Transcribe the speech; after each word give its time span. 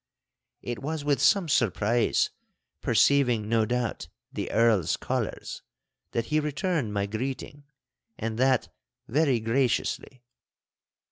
It 0.63 0.79
was 0.79 1.05
with 1.05 1.21
some 1.21 1.47
surprise, 1.47 2.31
perceiving, 2.81 3.47
no 3.47 3.67
doubt, 3.67 4.07
the 4.33 4.49
Earl's 4.49 4.97
colours, 4.97 5.61
that 6.09 6.25
he 6.33 6.39
returned 6.39 6.91
my 6.91 7.05
greeting, 7.05 7.65
and 8.17 8.39
that 8.39 8.69
very 9.07 9.39
graciously. 9.39 10.23